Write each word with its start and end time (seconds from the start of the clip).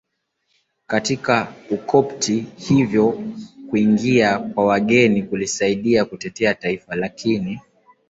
katika 0.87 1.53
Ukopti 1.69 2.39
Hivyo 2.57 3.23
kuingia 3.69 4.39
kwa 4.39 4.65
wageni 4.65 5.23
kulisaidia 5.23 6.05
kutetea 6.05 6.53
taifa 6.53 6.95
lakini 6.95 7.59